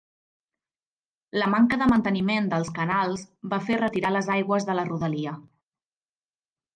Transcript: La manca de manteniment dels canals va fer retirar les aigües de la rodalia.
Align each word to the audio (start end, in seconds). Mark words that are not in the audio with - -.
La 1.41 1.49
manca 1.55 1.77
de 1.81 1.89
manteniment 1.91 2.49
dels 2.53 2.71
canals 2.79 3.25
va 3.51 3.59
fer 3.69 3.77
retirar 3.85 4.13
les 4.15 4.31
aigües 4.39 4.65
de 4.71 4.77
la 4.81 4.87
rodalia. 4.93 5.35